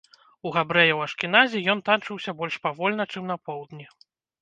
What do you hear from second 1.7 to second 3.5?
ён танчыўся больш павольна, чым на